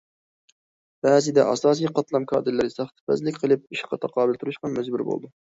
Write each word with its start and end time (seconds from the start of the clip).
بەزىدە 1.07 1.45
ئاساسىي 1.49 1.91
قاتلام 1.99 2.25
كادىرلىرى 2.33 2.73
ساختىپەزلىك 2.77 3.39
قىلىپ، 3.45 3.71
ئىشقا 3.79 4.01
تاقابىل 4.09 4.43
تۇرۇشقا 4.43 4.75
مەجبۇر 4.81 5.07
بولىدۇ. 5.13 5.33